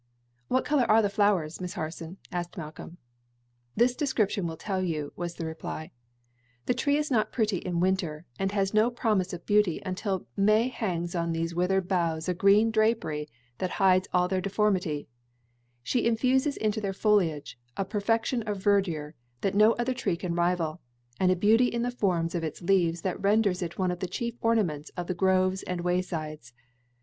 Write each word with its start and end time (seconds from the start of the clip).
"What 0.47 0.65
color 0.65 0.89
are 0.89 1.03
the 1.03 1.11
flowers, 1.11 1.61
Miss 1.61 1.75
Harson?" 1.75 2.17
asked 2.31 2.57
Malcolm. 2.57 2.97
"This 3.75 3.95
description 3.95 4.47
will 4.47 4.57
tell 4.57 4.81
you," 4.81 5.13
was 5.15 5.35
the 5.35 5.45
reply. 5.45 5.91
"The 6.65 6.73
tree 6.73 6.97
is 6.97 7.11
not 7.11 7.31
pretty 7.31 7.57
in 7.57 7.79
winter, 7.79 8.25
and 8.39 8.51
has 8.51 8.73
no 8.73 8.89
promise 8.89 9.31
of 9.31 9.45
beauty 9.45 9.79
until 9.85 10.25
'May 10.35 10.69
hangs 10.69 11.13
on 11.13 11.33
these 11.33 11.53
withered 11.53 11.87
boughs 11.87 12.27
a 12.27 12.33
green 12.33 12.71
drapery 12.71 13.29
that 13.59 13.69
hides 13.77 14.07
all 14.11 14.27
their 14.27 14.41
deformity; 14.41 15.07
she 15.83 16.07
infuses 16.07 16.57
into 16.57 16.81
their 16.81 16.93
foliage 16.93 17.59
a 17.77 17.85
perfection 17.85 18.41
of 18.47 18.57
verdure 18.57 19.13
that 19.41 19.53
no 19.53 19.73
other 19.73 19.93
tree 19.93 20.17
can 20.17 20.33
rival, 20.33 20.81
and 21.19 21.31
a 21.31 21.35
beauty 21.35 21.65
in 21.67 21.83
the 21.83 21.91
forms 21.91 22.33
of 22.33 22.43
its 22.43 22.63
leaves 22.63 23.01
that 23.01 23.21
renders 23.21 23.61
it 23.61 23.77
one 23.77 23.91
of 23.91 23.99
the 23.99 24.07
chief 24.07 24.33
ornaments 24.41 24.89
of 24.97 25.05
the 25.05 25.13
groves 25.13 25.61
and 25.61 25.81
waysides. 25.81 26.53